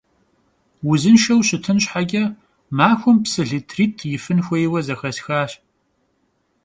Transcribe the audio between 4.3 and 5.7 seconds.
xuêyue zexesxaş.